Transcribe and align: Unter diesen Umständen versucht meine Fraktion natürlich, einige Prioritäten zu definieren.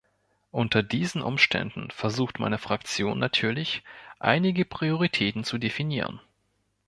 Unter 0.49 0.81
diesen 0.81 1.21
Umständen 1.21 1.91
versucht 1.91 2.39
meine 2.39 2.57
Fraktion 2.57 3.19
natürlich, 3.19 3.83
einige 4.17 4.65
Prioritäten 4.65 5.43
zu 5.43 5.59
definieren. 5.59 6.19